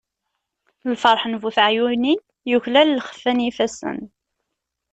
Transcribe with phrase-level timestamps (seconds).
[0.91, 3.99] Lferḥ n bu teɛyunin, yuklal lxeffa n yifassen.